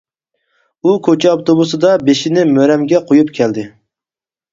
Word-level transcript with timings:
ئۇ 0.83 0.93
كوچا 1.07 1.33
ئاپتوبۇسىدا 1.33 1.91
بېشىنى 2.07 2.45
مۈرەمگە 2.55 3.03
قويۇپ 3.13 3.31
كەلدى. 3.37 3.67